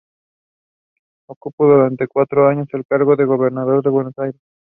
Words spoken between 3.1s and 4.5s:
de gobernador de Buenos Aires.